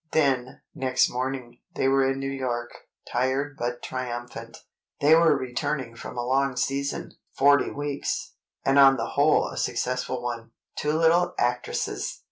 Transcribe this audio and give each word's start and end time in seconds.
Then, 0.13 0.61
next 0.73 1.11
morning, 1.11 1.59
they 1.75 1.87
were 1.87 2.03
in 2.09 2.17
New 2.17 2.31
York, 2.31 2.71
tired 3.07 3.55
but 3.55 3.83
triumphant. 3.83 4.57
They 4.99 5.13
were 5.13 5.37
returning 5.37 5.95
from 5.95 6.17
a 6.17 6.25
long 6.25 6.55
season—forty 6.55 7.69
weeks!—and 7.69 8.79
on 8.79 8.97
the 8.97 9.09
whole, 9.09 9.47
a 9.49 9.57
successful 9.57 10.23
one. 10.23 10.53
Two 10.75 10.93
little 10.93 11.35
actresses! 11.37 12.19